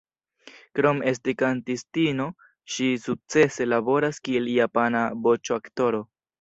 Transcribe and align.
Krom 0.77 1.03
esti 1.11 1.35
kantistino, 1.41 2.25
ŝi 2.77 2.89
sukcese 3.05 3.69
laboras 3.71 4.25
kiel 4.29 4.53
japana 4.57 5.07
voĉoaktoro. 5.29 6.05